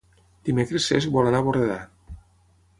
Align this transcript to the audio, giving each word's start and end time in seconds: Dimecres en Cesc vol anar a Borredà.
Dimecres 0.49 0.79
en 0.87 0.87
Cesc 0.87 1.13
vol 1.17 1.31
anar 1.33 1.43
a 1.43 1.47
Borredà. 1.51 1.79